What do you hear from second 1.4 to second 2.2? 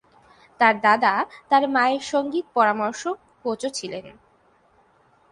তাঁর মায়ের